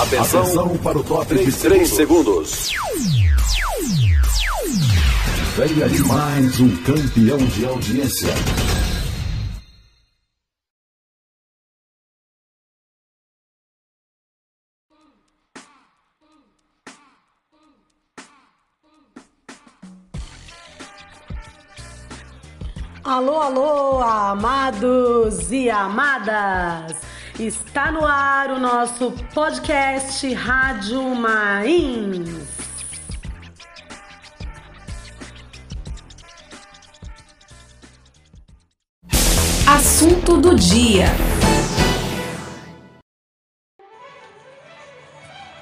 [0.00, 2.70] Atenção, Atenção para o top de 3 segundos.
[5.54, 8.34] Venha de mais um campeão de audiência.
[23.04, 27.09] Alô, alô, amados e amadas!
[27.40, 32.28] Está no ar o nosso podcast Rádio Mains.
[39.66, 41.06] Assunto do dia.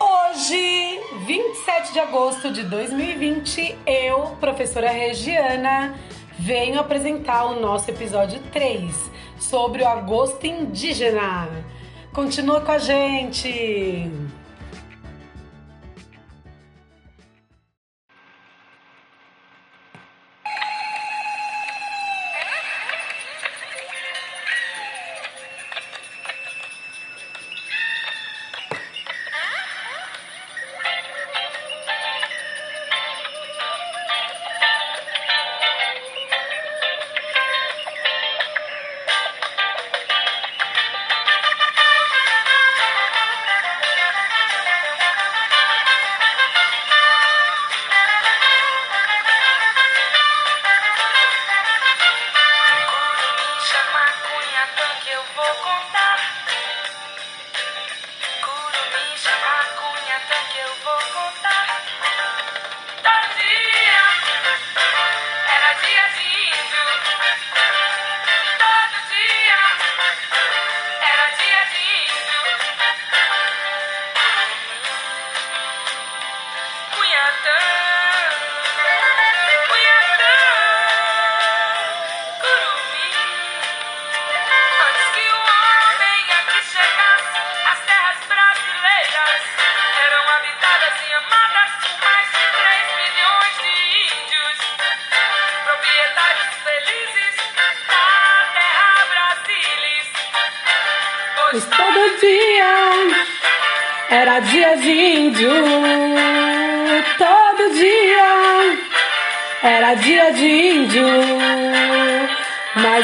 [0.01, 5.95] Hoje, 27 de agosto de 2020, eu, professora Regiana,
[6.41, 11.49] venho apresentar o nosso episódio 3 sobre o agosto indígena.
[12.13, 14.11] Continua com a gente!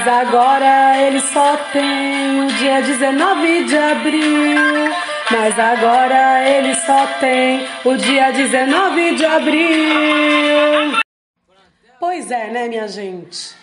[0.05, 4.93] Mas agora ele só tem o dia 19 de abril.
[5.31, 11.01] Mas agora ele só tem o dia 19 de abril.
[11.99, 13.55] Pois é, né, minha gente?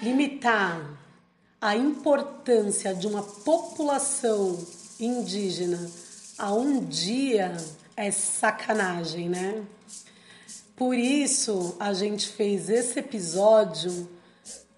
[0.00, 0.80] Limitar
[1.60, 4.58] a importância de uma população
[4.98, 5.86] indígena
[6.38, 7.54] a um dia
[7.94, 9.62] é sacanagem, né?
[10.74, 14.08] Por isso a gente fez esse episódio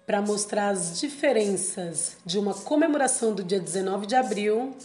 [0.05, 4.75] para mostrar as diferenças de uma comemoração do dia 19 de abril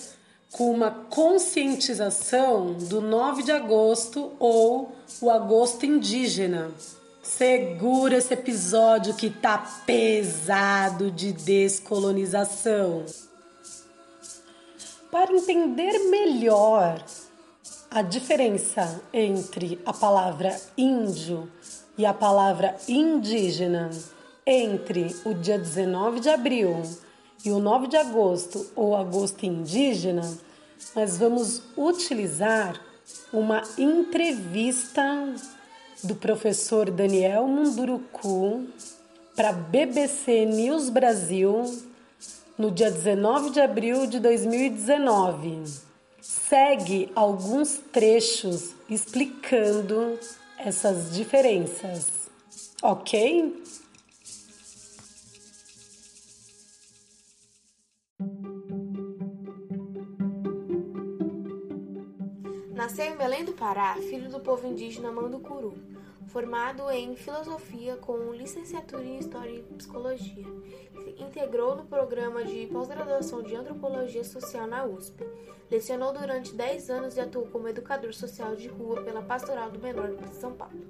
[0.53, 6.71] com uma conscientização do 9 de agosto ou o agosto indígena.
[7.23, 13.05] Segura esse episódio que tá pesado de descolonização.
[15.11, 17.05] Para entender melhor
[17.91, 21.50] a diferença entre a palavra índio
[21.97, 23.91] e a palavra indígena,
[24.51, 26.81] entre o dia 19 de abril
[27.45, 30.23] e o 9 de agosto ou agosto indígena,
[30.97, 32.81] nós vamos utilizar
[33.31, 35.35] uma entrevista
[36.03, 38.67] do professor Daniel Munduruku
[39.37, 41.65] para BBC News Brasil
[42.57, 45.65] no dia 19 de abril de 2019.
[46.23, 50.19] Segue alguns trechos explicando
[50.57, 52.07] essas diferenças,
[52.83, 53.63] ok?
[62.88, 65.76] Nasceu em Belém do Pará, filho do povo indígena Manducuru,
[66.29, 70.46] formado em filosofia com licenciatura em História e Psicologia.
[71.19, 75.23] Integrou no programa de pós-graduação de Antropologia Social na USP.
[75.70, 80.17] Lecionou durante 10 anos e atuou como educador social de rua pela Pastoral do Menor
[80.17, 80.81] de São Paulo.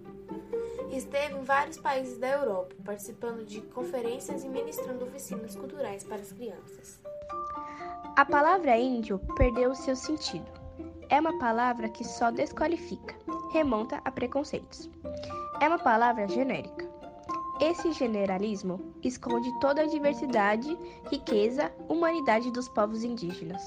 [0.92, 6.30] Esteve em vários países da Europa, participando de conferências e ministrando oficinas culturais para as
[6.30, 7.00] crianças.
[8.14, 10.57] A palavra índio perdeu seu sentido
[11.10, 13.14] é uma palavra que só desqualifica,
[13.52, 14.90] remonta a preconceitos.
[15.60, 16.88] É uma palavra genérica.
[17.60, 20.78] Esse generalismo esconde toda a diversidade,
[21.10, 23.62] riqueza, humanidade dos povos indígenas.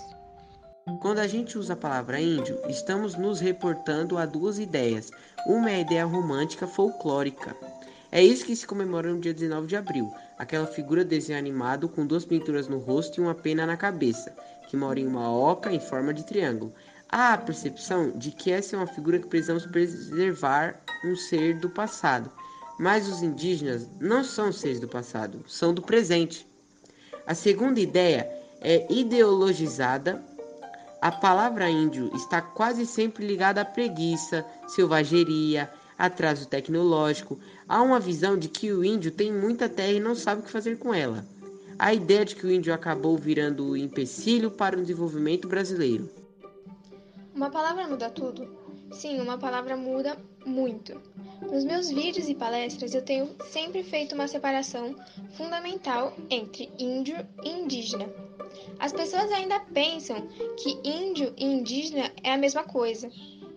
[1.01, 5.11] Quando a gente usa a palavra índio, estamos nos reportando a duas ideias.
[5.45, 7.55] Uma é a ideia romântica folclórica.
[8.11, 12.05] É isso que se comemora no dia 19 de abril, aquela figura desenho animado com
[12.05, 14.35] duas pinturas no rosto e uma pena na cabeça,
[14.67, 16.73] que mora em uma oca em forma de triângulo.
[17.11, 21.69] Há a percepção de que essa é uma figura que precisamos preservar um ser do
[21.69, 22.31] passado.
[22.79, 26.47] Mas os indígenas não são seres do passado, são do presente.
[27.27, 28.31] A segunda ideia
[28.61, 30.23] é ideologizada
[31.01, 35.67] a palavra índio está quase sempre ligada à preguiça, selvageria,
[35.97, 37.39] atraso tecnológico.
[37.67, 40.51] Há uma visão de que o índio tem muita terra e não sabe o que
[40.51, 41.25] fazer com ela.
[41.79, 46.07] A ideia de que o índio acabou virando o empecilho para o desenvolvimento brasileiro.
[47.33, 48.55] Uma palavra muda tudo?
[48.91, 51.01] Sim, uma palavra muda muito.
[51.41, 54.93] Nos meus vídeos e palestras eu tenho sempre feito uma separação
[55.31, 58.09] fundamental entre índio e indígena.
[58.77, 63.09] As pessoas ainda pensam que índio e indígena é a mesma coisa.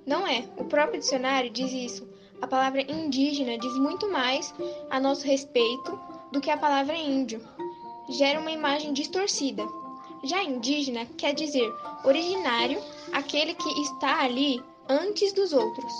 [0.07, 0.49] Não é.
[0.57, 2.09] O próprio dicionário diz isso.
[2.41, 4.55] A palavra indígena diz muito mais
[4.89, 5.99] a nosso respeito
[6.31, 7.41] do que a palavra índio.
[8.11, 9.65] Gera uma imagem distorcida.
[10.23, 11.71] Já indígena quer dizer
[12.05, 12.81] originário,
[13.13, 15.93] aquele que está ali antes dos outros.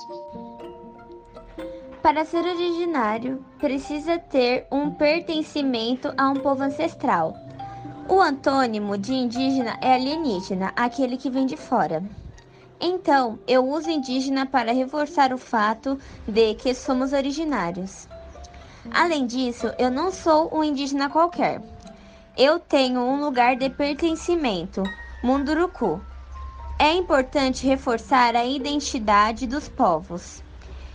[2.03, 7.35] Para ser originário, precisa ter um pertencimento a um povo ancestral.
[8.07, 12.05] O antônimo de indígena é alienígena, aquele que vem de fora.
[12.79, 15.99] Então, eu uso indígena para reforçar o fato
[16.29, 18.07] de que somos originários.
[18.91, 21.63] Além disso, eu não sou um indígena qualquer.
[22.37, 24.83] Eu tenho um lugar de pertencimento,
[25.23, 25.99] Munduruku.
[26.79, 30.43] É importante reforçar a identidade dos povos.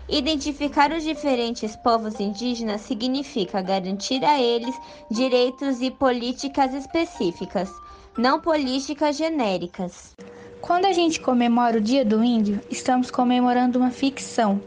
[0.10, 4.76] Identificar os diferentes povos indígenas significa garantir a eles
[5.10, 7.72] direitos e políticas específicas,
[8.18, 10.16] não políticas genéricas.
[10.60, 14.62] Quando a gente comemora o Dia do Índio, estamos comemorando uma ficção,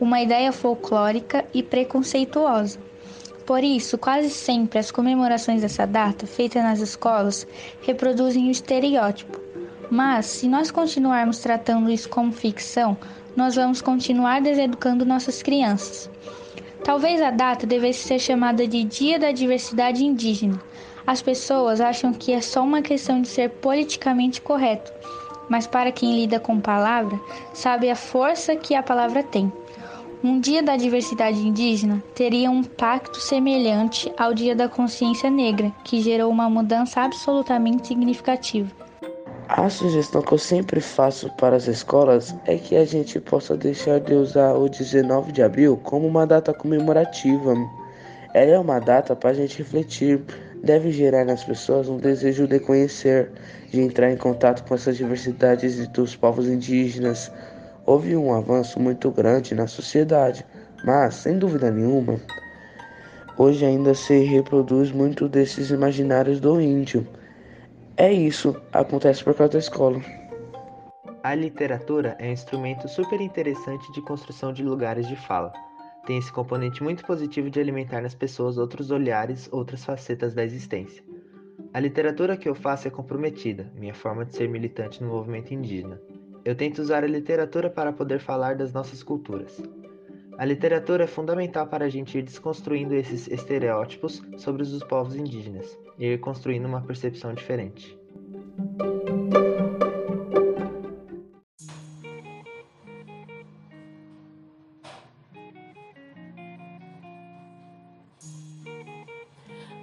[0.00, 2.78] uma ideia folclórica e preconceituosa.
[3.46, 7.46] Por isso, quase sempre as comemorações dessa data, feitas nas escolas,
[7.82, 9.43] reproduzem o estereótipo.
[9.90, 12.96] Mas, se nós continuarmos tratando isso como ficção,
[13.36, 16.10] nós vamos continuar deseducando nossas crianças.
[16.82, 20.60] Talvez a data devesse ser chamada de Dia da Diversidade Indígena.
[21.06, 24.92] As pessoas acham que é só uma questão de ser politicamente correto,
[25.48, 27.18] mas para quem lida com palavra,
[27.52, 29.52] sabe a força que a palavra tem.
[30.22, 36.00] Um dia da diversidade indígena teria um impacto semelhante ao Dia da Consciência Negra, que
[36.00, 38.83] gerou uma mudança absolutamente significativa.
[39.48, 44.00] A sugestão que eu sempre faço para as escolas é que a gente possa deixar
[44.00, 47.54] de usar o 19 de abril como uma data comemorativa.
[48.32, 50.22] Ela é uma data para a gente refletir,
[50.62, 53.30] deve gerar nas pessoas um desejo de conhecer,
[53.70, 57.30] de entrar em contato com essas diversidades dos povos indígenas.
[57.84, 60.44] Houve um avanço muito grande na sociedade,
[60.86, 62.18] mas, sem dúvida nenhuma,
[63.36, 67.06] hoje ainda se reproduz muito desses imaginários do índio.
[67.96, 70.00] É isso, acontece por causa da escola.
[71.22, 75.52] A literatura é um instrumento super interessante de construção de lugares de fala.
[76.04, 81.04] Tem esse componente muito positivo de alimentar nas pessoas outros olhares, outras facetas da existência.
[81.72, 86.00] A literatura que eu faço é comprometida, minha forma de ser militante no movimento indígena.
[86.44, 89.62] Eu tento usar a literatura para poder falar das nossas culturas.
[90.36, 95.78] A literatura é fundamental para a gente ir desconstruindo esses estereótipos sobre os povos indígenas
[95.98, 97.96] e ir construindo uma percepção diferente.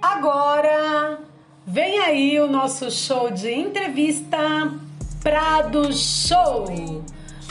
[0.02, 1.18] Agora,
[1.66, 4.38] vem aí o nosso show de entrevista
[5.22, 6.66] Prado Show,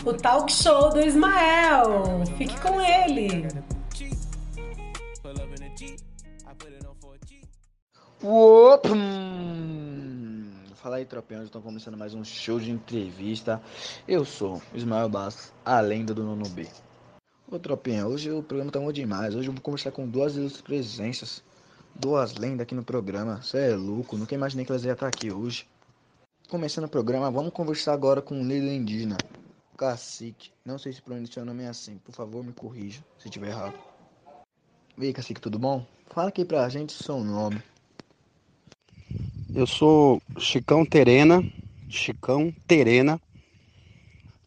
[0.06, 2.26] o talk show do Ismael.
[2.38, 3.48] Fique com ele.
[8.24, 8.90] Opa!
[10.76, 13.62] Fala aí, tropinhos, estão começando mais um show de entrevista.
[14.08, 16.68] Eu sou Ismael Bastos, a lenda do Nono B.
[17.52, 19.36] Ô, tropinha, hoje o programa tá muito demais.
[19.36, 21.44] Hoje eu vou conversar com duas ilustres presenças,
[21.94, 23.42] duas lendas aqui no programa.
[23.44, 25.68] Você é louco, nunca imaginei que elas iam estar aqui hoje.
[26.50, 29.18] Começando o programa, vamos conversar agora com um líder indígena,
[29.78, 30.52] Cacique.
[30.66, 33.78] Não sei se pronuncia o nome é assim, por favor me corrija se estiver errado.
[34.98, 35.86] E aí, Cacique, tudo bom?
[36.08, 37.62] Fala aqui pra gente o seu nome.
[39.54, 41.44] Eu sou Chicão Terena,
[41.90, 43.20] Chicão Terena,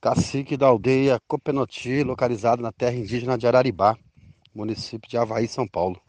[0.00, 3.98] cacique da aldeia Copenoti, localizado na terra indígena de Araribá,
[4.54, 6.00] município de Havaí, São Paulo.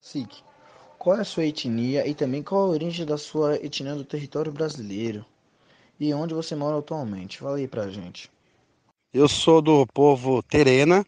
[0.00, 0.42] Cacique,
[0.98, 4.50] qual é a sua etnia e também qual a origem da sua etnia do território
[4.52, 5.24] brasileiro?
[6.00, 7.36] E onde você mora atualmente?
[7.36, 8.30] Fala aí pra gente.
[9.12, 11.04] Eu sou do povo Terena,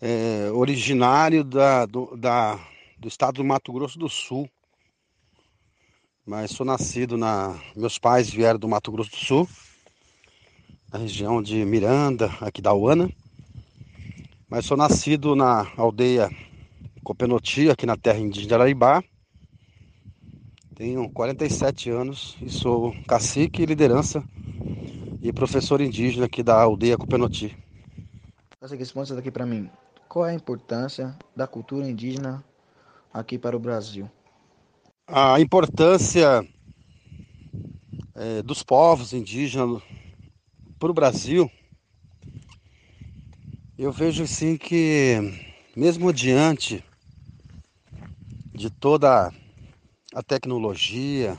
[0.00, 2.58] é, originário da, do, da,
[2.98, 4.48] do estado do Mato Grosso do Sul.
[6.24, 7.58] Mas sou nascido na.
[7.76, 9.48] Meus pais vieram do Mato Grosso do Sul,
[10.90, 13.10] na região de Miranda, aqui da Uana.
[14.48, 16.30] Mas sou nascido na aldeia
[17.04, 19.04] Copenoti, aqui na terra indígena de.
[20.78, 24.22] Tenho 47 anos e sou cacique liderança
[25.20, 27.58] e professor indígena aqui da aldeia Copenoti.
[28.60, 29.68] Essa resposta daqui para mim.
[30.08, 32.44] Qual é a importância da cultura indígena
[33.12, 34.08] aqui para o Brasil?
[35.08, 36.48] A importância
[38.14, 39.82] é, dos povos indígenas
[40.78, 41.50] para o Brasil,
[43.76, 45.16] eu vejo assim que,
[45.74, 46.84] mesmo diante
[48.54, 49.32] de toda
[50.14, 51.36] a tecnologia,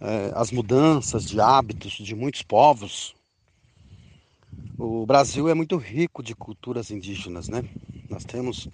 [0.00, 3.14] é, as mudanças de hábitos de muitos povos,
[4.78, 7.62] o Brasil é muito rico de culturas indígenas, né?
[8.08, 8.68] Nós temos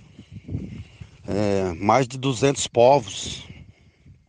[1.26, 3.46] é, mais de 200 povos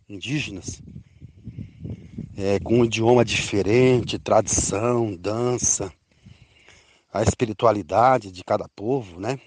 [0.09, 0.81] indígenas,
[2.35, 5.93] é, com um idioma diferente, tradição, dança,
[7.13, 9.39] a espiritualidade de cada povo, né?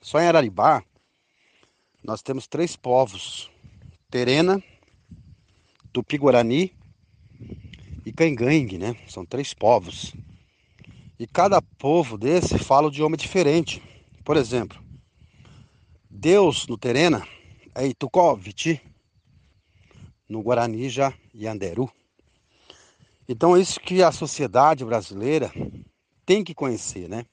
[0.00, 0.82] Só em Araribá,
[2.04, 3.50] nós temos três povos:
[4.10, 4.62] Terena,
[5.92, 6.72] Tupi-Guarani
[8.06, 8.96] e Cangangue, né?
[9.06, 10.14] São três povos.
[11.18, 13.82] E cada povo desse fala um idioma diferente.
[14.24, 14.82] Por exemplo,
[16.08, 17.28] Deus no Terena
[17.74, 18.38] é Itucó,
[20.26, 21.90] no Guarani já Yanderu.
[23.28, 25.52] Então é isso que a sociedade brasileira
[26.24, 27.26] tem que conhecer, né?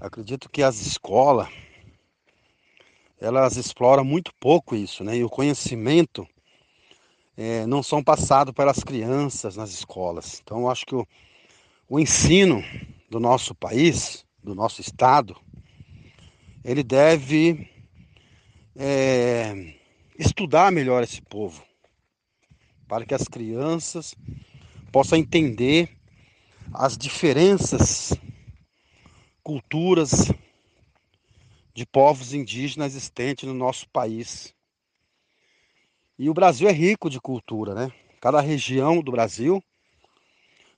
[0.00, 1.48] Acredito que as escolas
[3.20, 5.16] elas exploram muito pouco isso, né?
[5.16, 6.26] E o conhecimento
[7.36, 10.40] é, não são passados pelas crianças nas escolas.
[10.42, 11.06] Então, eu acho que o,
[11.88, 12.62] o ensino
[13.10, 15.36] do nosso país, do nosso estado,
[16.64, 17.68] ele deve
[18.76, 19.74] é,
[20.18, 21.62] estudar melhor esse povo,
[22.86, 24.14] para que as crianças
[24.92, 25.90] possam entender
[26.72, 28.12] as diferenças,
[29.42, 30.30] culturas
[31.78, 34.52] de povos indígenas existentes no nosso país.
[36.18, 37.92] E o Brasil é rico de cultura, né?
[38.20, 39.62] Cada região do Brasil,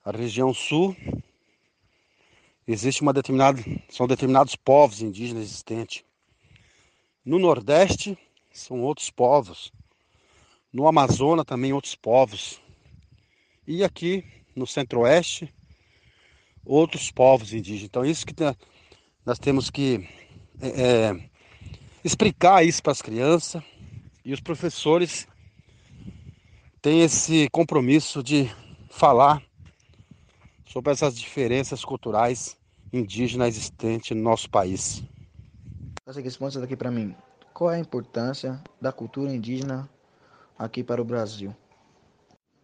[0.05, 0.95] a região sul,
[2.69, 6.05] existe uma determinada, são determinados povos indígenas existentes.
[7.25, 8.19] No Nordeste
[8.53, 9.73] são outros povos.
[10.71, 12.61] No Amazonas também outros povos.
[13.67, 14.23] E aqui
[14.55, 15.51] no Centro-Oeste
[16.63, 17.85] outros povos indígenas.
[17.85, 18.35] Então isso que
[19.25, 20.07] nós temos que
[20.61, 21.31] é, é,
[22.05, 23.63] explicar isso para as crianças
[24.25, 25.27] e os professores
[26.83, 28.51] têm esse compromisso de
[28.91, 29.43] falar
[30.67, 32.57] sobre essas diferenças culturais
[32.93, 35.03] indígenas existentes no nosso país.
[36.07, 37.15] Essa resposta daqui para mim.
[37.55, 39.89] Qual é a importância da cultura indígena
[40.59, 41.55] aqui para o Brasil?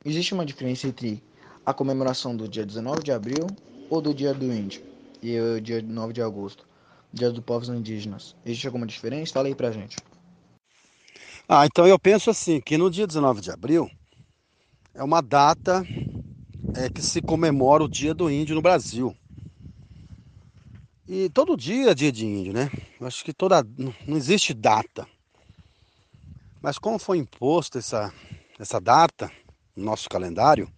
[0.04, 1.22] Existe uma diferença entre
[1.64, 3.46] a comemoração do dia 19 de abril
[3.90, 4.82] ou do dia do índio
[5.22, 6.66] e o dia 9 de agosto,
[7.12, 8.34] dia dos povos indígenas?
[8.44, 9.32] Existe alguma diferença?
[9.32, 9.96] Fala aí pra gente.
[11.48, 13.90] Ah, então eu penso assim, que no dia 19 de abril
[14.92, 15.86] é uma data
[16.74, 19.16] é, que se comemora o dia do índio no Brasil.
[21.08, 22.68] E todo dia é dia de índio, né?
[23.00, 23.64] Eu acho que toda.
[24.06, 25.06] não existe data.
[26.60, 28.12] Mas como foi imposto essa,
[28.58, 29.30] essa data
[29.76, 30.68] no nosso calendário,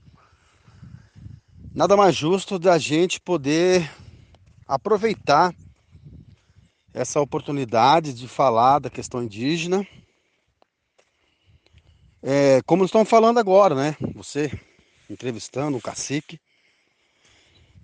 [1.74, 3.90] nada mais justo da gente poder
[4.66, 5.54] aproveitar
[6.92, 9.86] essa oportunidade de falar da questão indígena
[12.20, 13.96] é, como estamos falando agora, né?
[14.14, 14.50] Você
[15.08, 16.40] entrevistando um cacique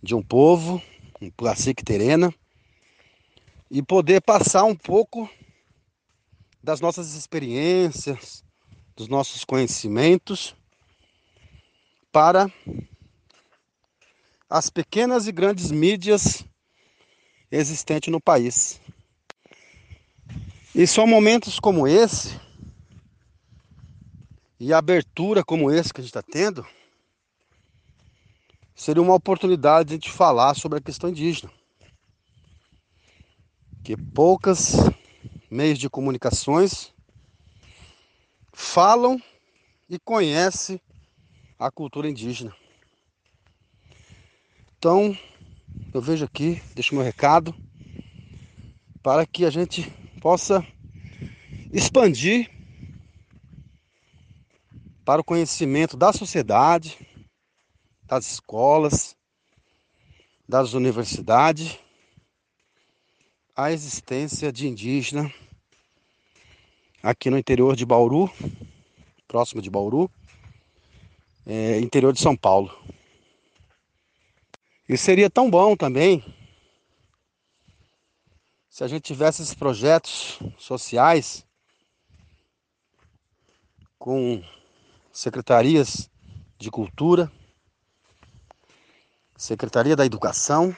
[0.02, 0.82] de um povo,
[1.20, 2.34] um cacique terena,
[3.70, 5.30] e poder passar um pouco
[6.62, 8.44] das nossas experiências,
[8.96, 10.54] dos nossos conhecimentos
[12.10, 12.50] para
[14.50, 16.44] as pequenas e grandes mídias
[17.50, 18.80] existentes no país.
[20.74, 22.36] E são momentos como esse
[24.58, 26.66] e abertura como esse que a gente está tendo
[28.74, 31.52] seria uma oportunidade de a gente falar sobre a questão indígena.
[33.84, 34.74] Que poucas
[35.48, 36.92] meios de comunicações
[38.52, 39.22] falam
[39.88, 40.80] e conhecem
[41.56, 42.52] a cultura indígena.
[44.76, 45.16] Então,
[45.92, 47.54] eu vejo aqui, deixo meu recado
[49.04, 50.66] para que a gente possa
[51.70, 52.50] expandir
[55.04, 56.98] para o conhecimento da sociedade,
[58.04, 59.14] das escolas,
[60.48, 61.78] das universidades,
[63.54, 65.30] a existência de indígena
[67.02, 68.32] aqui no interior de Bauru,
[69.28, 70.10] próximo de Bauru,
[71.44, 72.74] é, interior de São Paulo.
[74.88, 76.24] E seria tão bom também
[78.74, 81.46] se a gente tivesse esses projetos sociais
[83.96, 84.42] com
[85.12, 86.10] secretarias
[86.58, 87.30] de cultura,
[89.36, 90.76] secretaria da educação,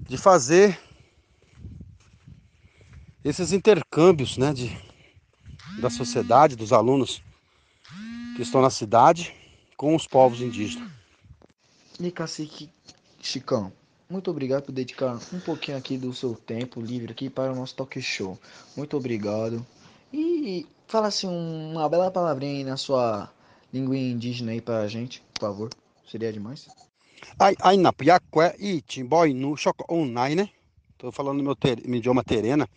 [0.00, 0.76] de fazer
[3.22, 4.76] esses intercâmbios, né, de,
[5.80, 7.22] da sociedade, dos alunos
[8.34, 9.32] que estão na cidade
[9.76, 10.90] com os povos indígenas.
[12.00, 12.68] E cacique
[13.20, 13.72] Chicão,
[14.12, 17.74] muito obrigado por dedicar um pouquinho aqui do seu tempo livre aqui para o nosso
[17.74, 18.38] talk show.
[18.76, 19.66] Muito obrigado.
[20.12, 23.32] E fala assim uma bela palavrinha aí na sua
[23.72, 25.70] língua indígena aí para a gente, por favor.
[26.06, 26.68] Seria demais.
[27.38, 28.84] Ai, ai, na piacué e
[29.32, 30.50] no choco online, né?
[30.98, 32.68] Tô falando meu, ter, meu idioma terena.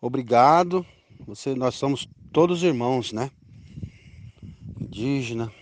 [0.00, 0.84] Obrigado.
[1.24, 3.30] Você, nós somos todos irmãos, né?
[4.80, 5.52] Indígena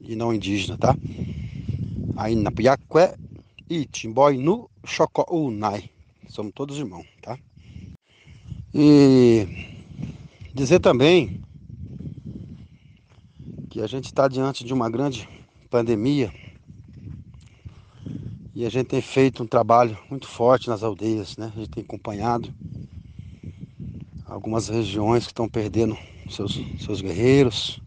[0.00, 0.94] e não indígena, tá?
[2.16, 3.16] Aí na Piacué
[3.70, 5.88] e Timboi no Chocounai.
[6.28, 7.38] Somos todos irmãos, tá?
[8.74, 9.46] E
[10.52, 11.40] dizer também
[13.70, 15.28] que a gente está diante de uma grande
[15.70, 16.32] pandemia
[18.52, 21.52] e a gente tem feito um trabalho muito forte nas aldeias, né?
[21.54, 22.52] A gente tem acompanhado
[24.26, 25.96] algumas regiões que estão perdendo
[26.28, 27.80] seus, seus guerreiros.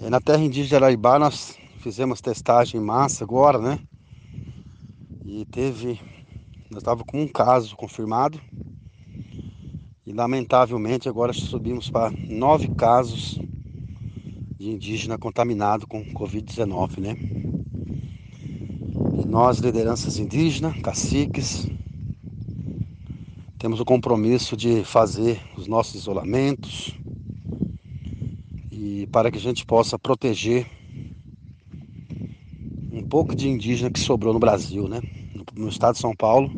[0.00, 3.78] E na terra indígena de Araibá nós fizemos testagem em massa agora, né?
[5.24, 6.00] E teve,
[6.70, 8.40] nós estava com um caso confirmado.
[10.04, 13.38] E lamentavelmente agora subimos para nove casos
[14.58, 17.16] de indígena contaminado com Covid-19, né?
[19.22, 21.68] E nós, lideranças indígenas, caciques,
[23.58, 26.94] temos o compromisso de fazer os nossos isolamentos
[28.70, 30.77] e para que a gente possa proteger
[33.08, 35.00] pouco de indígena que sobrou no Brasil, né?
[35.54, 36.50] No estado de São Paulo,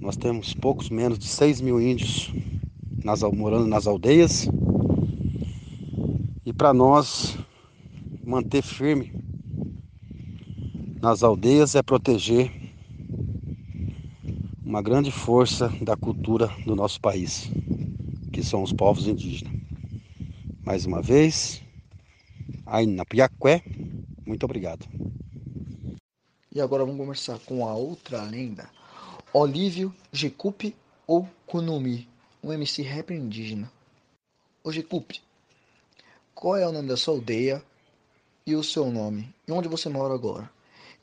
[0.00, 2.32] nós temos poucos menos de 6 mil índios
[3.04, 4.48] nas, morando nas aldeias.
[6.46, 7.36] E para nós
[8.24, 9.12] manter firme
[11.00, 12.50] nas aldeias é proteger
[14.64, 17.50] uma grande força da cultura do nosso país,
[18.32, 19.52] que são os povos indígenas.
[20.64, 21.60] Mais uma vez,
[22.64, 23.62] Aina Piacué,
[24.26, 24.86] muito obrigado.
[26.54, 28.68] E agora vamos conversar com a outra lenda,
[29.32, 32.08] Olívio Jecupe ou Kunumi,
[32.42, 33.70] um MC rapper indígena.
[34.62, 35.22] Ô Jecupe,
[36.34, 37.62] qual é o nome da sua aldeia
[38.46, 39.34] e o seu nome?
[39.48, 40.50] E onde você mora agora?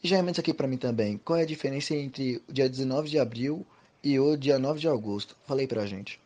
[0.03, 3.09] E já emenda aqui para mim também, qual é a diferença entre o dia 19
[3.09, 3.65] de abril
[4.03, 5.35] e o dia 9 de agosto?
[5.45, 6.21] Falei pra gente.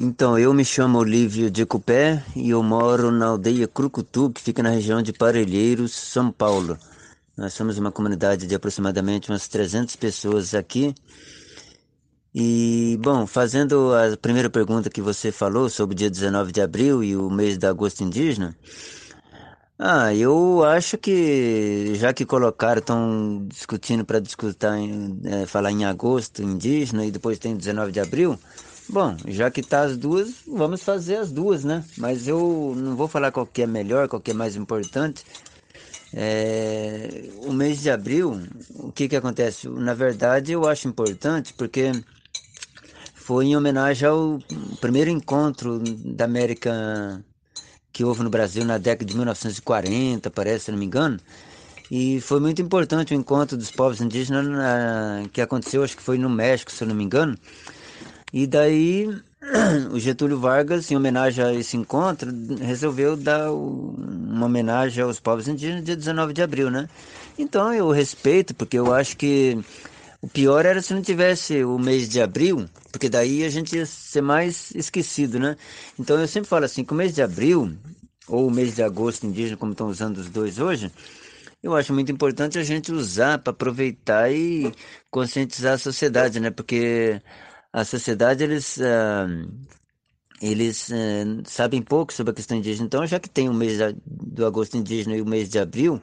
[0.00, 4.62] Então, eu me chamo Olívio de Cupé e eu moro na aldeia Crucutu, que fica
[4.62, 6.78] na região de Parelheiros, São Paulo.
[7.36, 10.94] Nós somos uma comunidade de aproximadamente umas 300 pessoas aqui.
[12.32, 17.02] E, bom, fazendo a primeira pergunta que você falou sobre o dia 19 de abril
[17.02, 18.56] e o mês de agosto indígena,
[19.80, 24.58] ah, eu acho que já que colocaram, estão discutindo para discutir,
[25.24, 28.38] é, falar em agosto indígena e depois tem 19 de abril,
[28.88, 31.84] bom, já que tá as duas, vamos fazer as duas, né?
[31.96, 35.24] Mas eu não vou falar qual que é melhor, qual que é mais importante.
[36.12, 38.40] É, o mês de abril,
[38.74, 39.68] o que que acontece?
[39.68, 41.92] Na verdade, eu acho importante porque
[43.14, 44.38] foi em homenagem ao
[44.80, 47.22] primeiro encontro da América
[47.92, 51.18] que houve no Brasil na década de 1940, parece, se não me engano.
[51.90, 56.18] E foi muito importante o encontro dos povos indígenas na, que aconteceu, acho que foi
[56.18, 57.36] no México, se não me engano.
[58.32, 59.08] E daí
[59.92, 65.84] o Getúlio Vargas, em homenagem a esse encontro, resolveu dar uma homenagem aos povos indígenas
[65.84, 66.88] dia 19 de abril, né?
[67.38, 69.58] Então eu respeito, porque eu acho que
[70.20, 73.86] o pior era se não tivesse o mês de abril, porque daí a gente ia
[73.86, 75.56] ser mais esquecido, né?
[75.98, 77.72] Então eu sempre falo assim, que o mês de abril,
[78.26, 80.90] ou o mês de agosto indígena, como estão usando os dois hoje,
[81.62, 84.72] eu acho muito importante a gente usar para aproveitar e
[85.10, 86.50] conscientizar a sociedade, né?
[86.50, 87.20] Porque
[87.72, 89.26] a sociedade, eles, ah,
[90.40, 92.86] eles é, sabem pouco sobre a questão indígena.
[92.86, 96.00] Então, já que tem o mês do agosto indígena e o mês de abril,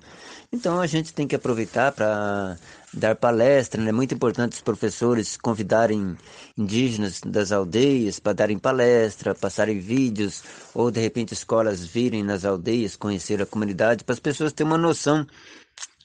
[0.51, 2.57] então a gente tem que aproveitar para
[2.93, 3.81] dar palestra.
[3.81, 3.89] Né?
[3.89, 6.17] É muito importante os professores convidarem
[6.57, 12.95] indígenas das aldeias para darem palestra, passarem vídeos, ou de repente escolas virem nas aldeias,
[12.95, 15.25] conhecer a comunidade, para as pessoas terem uma noção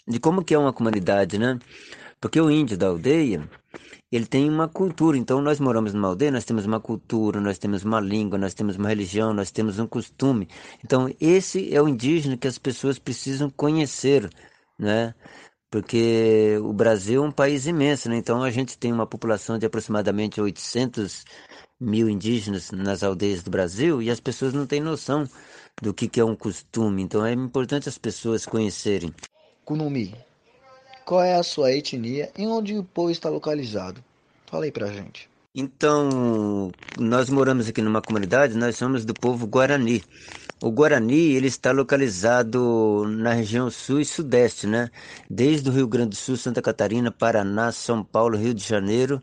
[0.07, 1.59] de como que é uma comunidade, né?
[2.21, 3.49] Porque o índio da aldeia,
[4.11, 5.17] ele tem uma cultura.
[5.17, 8.77] Então, nós moramos numa aldeia, nós temos uma cultura, nós temos uma língua, nós temos
[8.77, 10.49] uma religião, nós temos um costume.
[10.85, 14.29] Então, esse é o indígena que as pessoas precisam conhecer,
[14.79, 15.15] né?
[15.71, 18.17] Porque o Brasil é um país imenso, né?
[18.17, 21.25] Então, a gente tem uma população de aproximadamente 800
[21.81, 25.29] mil indígenas nas aldeias do Brasil e as pessoas não têm noção
[25.81, 27.03] do que, que é um costume.
[27.03, 29.15] Então, é importante as pessoas conhecerem.
[29.65, 30.15] Kunumi,
[31.11, 34.01] qual é a sua etnia e onde o povo está localizado?
[34.47, 35.29] Fala aí pra gente.
[35.53, 40.05] Então, nós moramos aqui numa comunidade, nós somos do povo Guarani.
[40.63, 44.89] O Guarani, ele está localizado na região sul e sudeste, né?
[45.29, 49.21] Desde o Rio Grande do Sul, Santa Catarina, Paraná, São Paulo, Rio de Janeiro,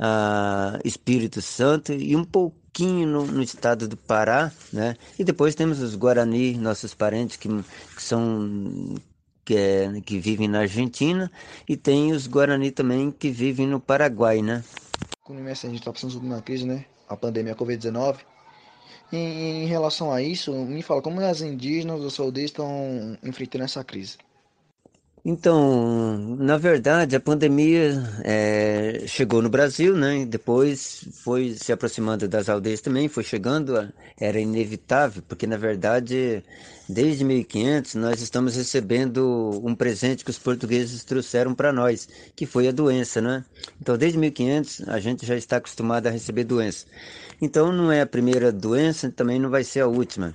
[0.00, 4.96] uh, Espírito Santo e um pouquinho no, no, estado do Pará, né?
[5.18, 8.96] E depois temos os Guarani, nossos parentes que, que são
[9.48, 11.32] que, é, que vivem na Argentina,
[11.66, 14.62] e tem os Guarani também que vivem no Paraguai, né?
[15.22, 16.84] Como a gente está passando por uma crise, né?
[17.08, 18.18] A pandemia Covid-19.
[19.10, 23.82] Em, em, relação a isso, me fala como as indígenas dos aldeias estão enfrentando essa
[23.82, 24.18] crise.
[25.24, 30.24] Então, na verdade, a pandemia é, chegou no Brasil, né?
[30.24, 36.42] Depois foi se aproximando das aldeias também, foi chegando, era inevitável, porque na verdade,
[36.88, 42.68] desde 1500 nós estamos recebendo um presente que os portugueses trouxeram para nós, que foi
[42.68, 43.44] a doença, né?
[43.80, 46.86] Então, desde 1500 a gente já está acostumado a receber doença.
[47.40, 50.34] Então, não é a primeira doença, também não vai ser a última.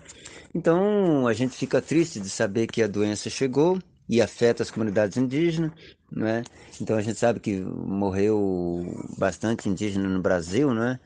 [0.54, 3.80] Então, a gente fica triste de saber que a doença chegou
[4.14, 5.72] e afeta as comunidades indígenas,
[6.12, 6.44] né?
[6.80, 8.86] Então a gente sabe que morreu
[9.18, 11.00] bastante indígena no Brasil, né?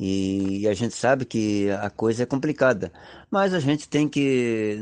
[0.00, 2.90] E a gente sabe que a coisa é complicada,
[3.30, 4.78] mas a gente tem que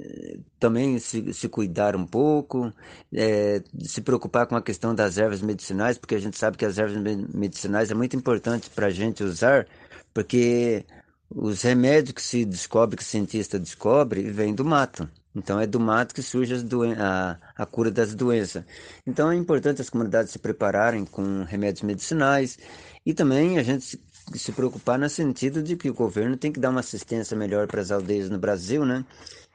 [0.00, 2.72] eh, também se, se cuidar um pouco,
[3.12, 6.78] é, se preocupar com a questão das ervas medicinais, porque a gente sabe que as
[6.78, 6.96] ervas
[7.34, 9.66] medicinais é muito importante para a gente usar,
[10.14, 10.86] porque
[11.28, 15.08] os remédios que se descobre, que o cientista descobre, vêm do mato.
[15.34, 16.54] Então é do mato que surge
[16.98, 18.64] a, a cura das doenças.
[19.06, 22.58] Então é importante as comunidades se prepararem com remédios medicinais
[23.04, 24.00] e também a gente se,
[24.34, 27.80] se preocupar no sentido de que o governo tem que dar uma assistência melhor para
[27.80, 29.04] as aldeias no Brasil, né?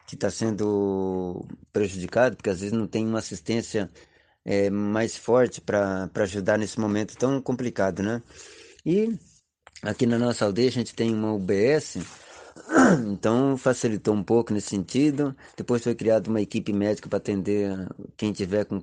[0.07, 3.89] Que está sendo prejudicado, porque às vezes não tem uma assistência
[4.43, 8.21] é, mais forte para ajudar nesse momento tão complicado, né?
[8.85, 9.17] E
[9.83, 11.97] aqui na nossa aldeia a gente tem uma UBS
[13.07, 15.35] então facilitou um pouco nesse sentido.
[15.55, 17.71] Depois foi criada uma equipe médica para atender
[18.17, 18.81] quem tiver com,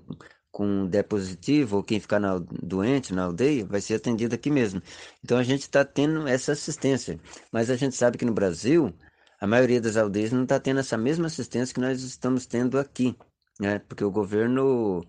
[0.50, 4.82] com D positivo ou quem ficar na, doente na aldeia, vai ser atendido aqui mesmo.
[5.22, 7.18] Então a gente está tendo essa assistência.
[7.52, 8.92] Mas a gente sabe que no Brasil,
[9.40, 13.16] a maioria das aldeias não está tendo essa mesma assistência que nós estamos tendo aqui.
[13.60, 13.80] Né?
[13.80, 15.04] Porque o governo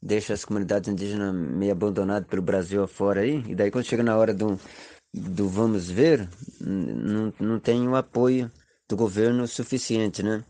[0.00, 4.16] deixa as comunidades indígenas meio abandonadas pelo Brasil afora aí, e daí quando chega na
[4.16, 4.58] hora do,
[5.12, 6.28] do vamos ver,
[6.60, 8.50] não, não tem o apoio
[8.88, 10.44] do governo suficiente, né?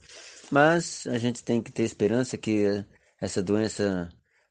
[0.51, 2.85] Mas a gente tem que ter esperança que
[3.21, 4.09] essa doença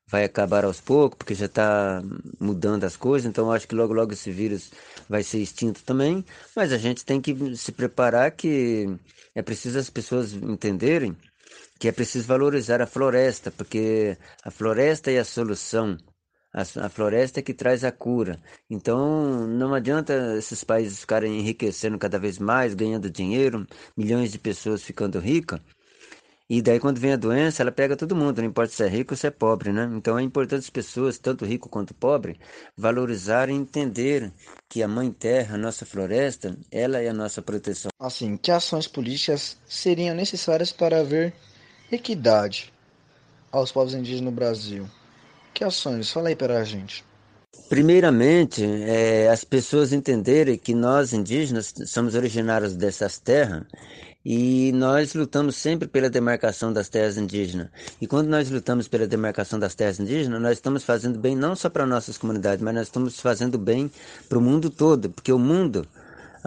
[0.09, 2.01] vai acabar aos poucos, porque já está
[2.39, 4.71] mudando as coisas, então acho que logo logo esse vírus
[5.09, 6.23] vai ser extinto também,
[6.55, 8.87] mas a gente tem que se preparar que
[9.35, 11.15] é preciso as pessoas entenderem
[11.79, 15.97] que é preciso valorizar a floresta, porque a floresta é a solução
[16.57, 18.39] a, a floresta é que traz a cura.
[18.67, 24.81] Então, não adianta esses países ficarem enriquecendo cada vez mais, ganhando dinheiro, milhões de pessoas
[24.81, 25.61] ficando ricas.
[26.49, 29.13] E daí, quando vem a doença, ela pega todo mundo, não importa se é rico
[29.13, 29.87] ou se é pobre, né?
[29.93, 32.39] Então, é importante as pessoas, tanto rico quanto pobre,
[32.75, 34.31] valorizarem e entender
[34.69, 37.91] que a Mãe Terra, a nossa floresta, ela é a nossa proteção.
[37.99, 41.33] Assim, que ações políticas seriam necessárias para haver
[41.91, 42.73] equidade
[43.51, 44.87] aos povos indígenas no Brasil?
[45.57, 46.11] Que ações?
[46.11, 47.03] Fala aí para a gente.
[47.67, 53.63] Primeiramente, é, as pessoas entenderem que nós indígenas somos originários dessas terras
[54.23, 57.69] e nós lutamos sempre pela demarcação das terras indígenas.
[57.99, 61.71] E quando nós lutamos pela demarcação das terras indígenas, nós estamos fazendo bem não só
[61.71, 63.89] para nossas comunidades, mas nós estamos fazendo bem
[64.29, 65.87] para o mundo todo, porque o mundo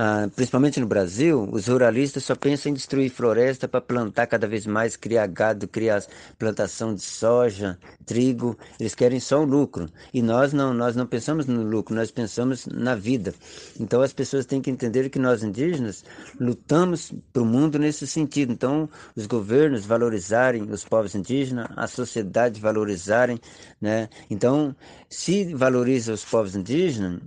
[0.02, 4.64] ah, principalmente no Brasil, os ruralistas só pensam em destruir floresta para plantar cada vez
[4.64, 6.02] mais, criar gado, criar
[6.38, 8.56] plantação de soja, trigo.
[8.80, 9.90] Eles querem só o lucro.
[10.14, 13.34] E nós não, nós não pensamos no lucro, nós pensamos na vida.
[13.78, 16.02] Então as pessoas têm que entender que nós indígenas
[16.40, 18.54] lutamos para o mundo nesse sentido.
[18.54, 23.38] Então os governos valorizarem os povos indígenas, a sociedade valorizarem,
[23.78, 24.08] né?
[24.30, 24.74] Então
[25.11, 27.20] se valoriza os povos indígenas,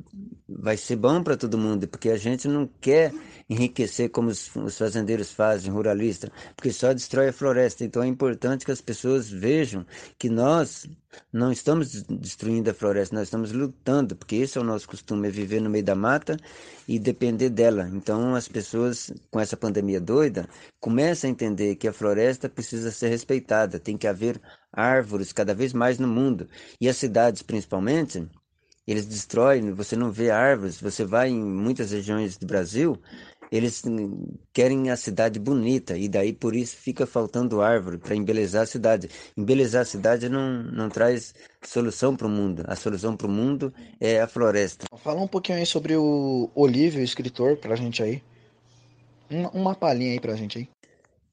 [0.47, 3.13] vai ser bom para todo mundo, porque a gente não quer
[3.49, 7.83] enriquecer como os, os fazendeiros fazem, ruralistas, porque só destrói a floresta.
[7.83, 9.85] Então é importante que as pessoas vejam
[10.17, 10.87] que nós
[11.31, 15.31] não estamos destruindo a floresta, nós estamos lutando, porque esse é o nosso costume, é
[15.31, 16.37] viver no meio da mata
[16.87, 17.89] e depender dela.
[17.93, 20.47] Então as pessoas, com essa pandemia doida,
[20.79, 24.39] começam a entender que a floresta precisa ser respeitada, tem que haver
[24.73, 26.49] árvores cada vez mais no mundo.
[26.81, 28.27] E as cidades, principalmente,
[28.85, 30.81] eles destroem, você não vê árvores.
[30.81, 32.99] Você vai em muitas regiões do Brasil,
[33.53, 33.83] eles
[34.51, 39.09] querem a cidade bonita e daí por isso fica faltando árvore para embelezar a cidade.
[39.37, 42.63] Embelezar a cidade não, não traz solução para o mundo.
[42.67, 44.87] A solução para o mundo é a floresta.
[44.97, 48.23] Fala um pouquinho aí sobre o Olívio, escritor, para a gente aí.
[49.29, 50.69] Uma, uma palhinha aí para a gente aí.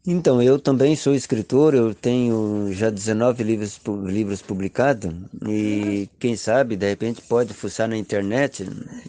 [0.06, 5.12] Então, eu também sou escritor, eu tenho já 19 livros, livros publicados
[5.46, 8.64] e quem sabe, de repente, pode fuçar na internet,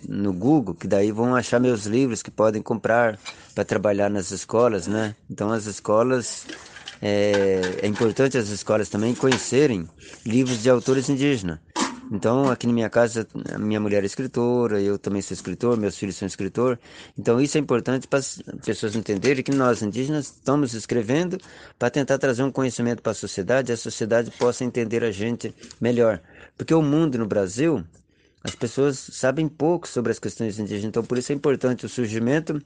[0.08, 3.18] no Google, que daí vão achar meus livros que podem comprar
[3.56, 5.16] para trabalhar nas escolas, né?
[5.30, 6.50] Então, as escolas,
[7.02, 9.90] é, é importante as escolas também conhecerem
[10.26, 11.60] livros de autores indígenas.
[12.12, 13.26] Então, aqui na minha casa,
[13.58, 16.78] minha mulher é escritora, eu também sou escritor, meus filhos são escritores.
[17.18, 21.38] Então, isso é importante para as pessoas entenderem que nós, indígenas, estamos escrevendo
[21.80, 25.56] para tentar trazer um conhecimento para a sociedade e a sociedade possa entender a gente
[25.80, 26.22] melhor.
[26.58, 27.82] Porque o mundo no Brasil,
[28.44, 30.90] as pessoas sabem pouco sobre as questões indígenas.
[30.90, 32.62] Então, por isso é importante o surgimento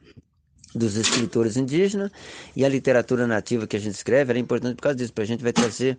[0.76, 2.12] dos escritores indígenas
[2.56, 5.28] e a literatura nativa que a gente escreve era importante por causa disso, para a
[5.28, 5.98] gente vai trazer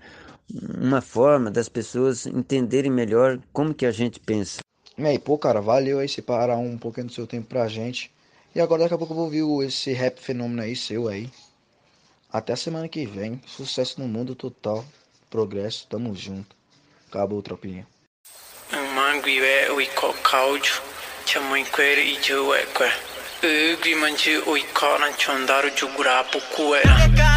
[0.78, 4.60] uma forma das pessoas entenderem melhor como que a gente pensa.
[4.98, 8.10] E pô, cara, valeu aí separar um pouquinho do seu tempo pra gente.
[8.54, 11.30] E agora daqui a pouco eu vou ouvir esse rap fenômeno aí seu aí.
[12.32, 13.40] Até a semana que vem.
[13.46, 14.84] Sucesso no mundo total.
[15.28, 16.56] Progresso, tamo junto.
[17.08, 17.86] Acabou, tropinha.
[18.94, 20.80] Manguiwe uiko kauju.
[21.26, 23.15] Chamuikwere ijuwekwe.
[23.40, 27.35] Őgri manje oy karan chondaro jugura pukuera.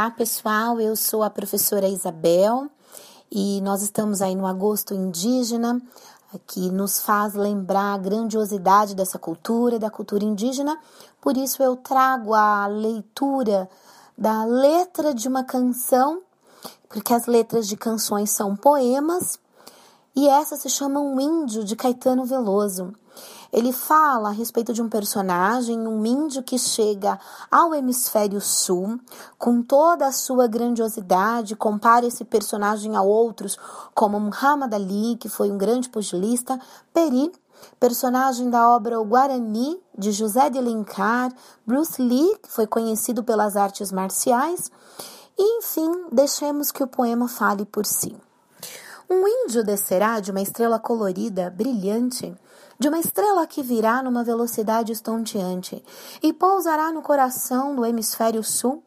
[0.00, 2.70] Olá pessoal, eu sou a professora Isabel
[3.30, 5.78] e nós estamos aí no Agosto Indígena
[6.46, 10.78] que nos faz lembrar a grandiosidade dessa cultura, da cultura indígena.
[11.20, 13.68] Por isso eu trago a leitura
[14.16, 16.22] da letra de uma canção,
[16.88, 19.38] porque as letras de canções são poemas,
[20.16, 22.94] e essa se chama Um Índio de Caetano Veloso.
[23.52, 27.18] Ele fala a respeito de um personagem, um índio que chega
[27.50, 29.00] ao hemisfério sul
[29.38, 33.58] com toda a sua grandiosidade, compara esse personagem a outros,
[33.94, 36.60] como Muhammad Ali, que foi um grande pugilista,
[36.92, 37.32] Peri,
[37.78, 41.32] personagem da obra O Guarani, de José de Alencar,
[41.66, 44.70] Bruce Lee, que foi conhecido pelas artes marciais,
[45.36, 48.16] e enfim, deixemos que o poema fale por si.
[49.08, 52.32] Um índio descerá de uma estrela colorida, brilhante,
[52.80, 55.84] de uma estrela que virá numa velocidade estonteante
[56.22, 58.82] e pousará no coração do hemisfério sul,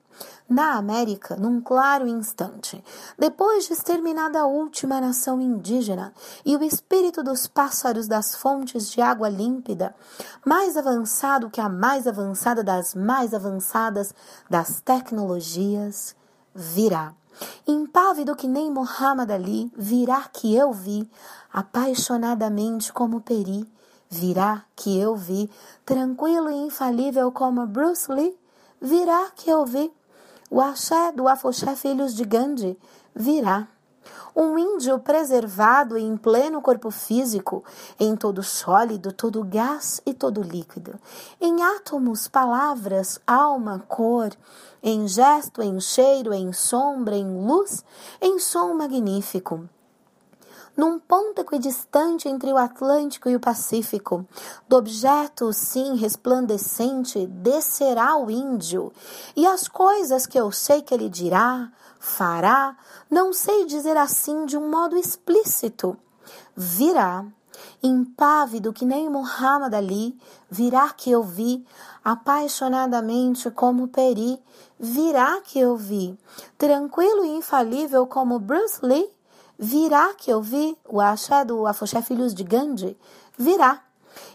[0.50, 2.84] na América num claro instante,
[3.20, 6.12] depois de exterminada a última nação indígena
[6.44, 9.96] e o espírito dos pássaros das fontes de água límpida,
[10.44, 14.14] mais avançado que a mais avançada das mais avançadas
[14.50, 16.16] das tecnologias,
[16.54, 17.14] virá.
[17.68, 21.10] Impávido que nem Muhammad Ali, virá que eu vi,
[21.52, 23.68] apaixonadamente como Peri,
[24.14, 25.50] virá que eu vi,
[25.86, 28.38] tranquilo e infalível como Bruce Lee,
[28.80, 29.92] virá que eu vi.
[30.50, 32.78] O axé do Afoxé Filhos de Gandhi
[33.16, 33.68] virá.
[34.36, 37.64] Um índio preservado em pleno corpo físico,
[38.00, 41.00] em todo sólido, todo gás e todo líquido,
[41.40, 44.32] em átomos, palavras, alma, cor,
[44.82, 47.84] em gesto, em cheiro, em sombra, em luz,
[48.22, 49.70] em som magnífico
[50.76, 54.26] num ponto equidistante entre o Atlântico e o Pacífico.
[54.68, 58.92] Do objeto, sim, resplandecente, descerá o índio,
[59.36, 62.76] e as coisas que eu sei que ele dirá, fará,
[63.10, 65.98] não sei dizer assim de um modo explícito.
[66.56, 67.26] Virá,
[67.82, 70.18] impávido que nem Muhammad Ali,
[70.50, 71.66] virá que eu vi,
[72.04, 74.42] apaixonadamente como Peri,
[74.80, 76.18] virá que eu vi,
[76.58, 79.10] tranquilo e infalível como Bruce Lee,
[79.58, 82.98] virá que eu vi, o axé do Afoxé Filhos de Gandhi,
[83.38, 83.84] virá.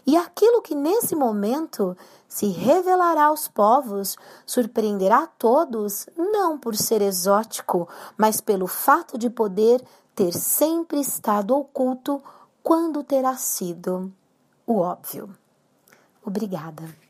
[0.05, 1.95] E aquilo que nesse momento
[2.27, 9.83] se revelará aos povos surpreenderá todos, não por ser exótico, mas pelo fato de poder
[10.13, 12.21] ter sempre estado oculto
[12.61, 14.11] quando terá sido
[14.67, 15.33] o óbvio.
[16.23, 17.08] Obrigada.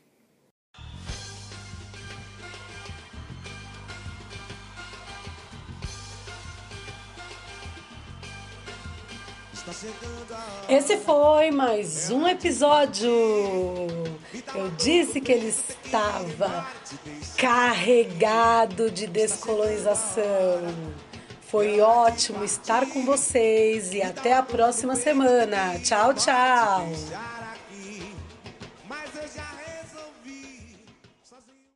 [10.68, 13.10] Esse foi mais um episódio.
[14.54, 16.66] Eu disse que ele estava
[17.36, 20.74] carregado de descolonização.
[21.42, 25.78] Foi ótimo estar com vocês e até a próxima semana.
[25.80, 26.88] Tchau, tchau.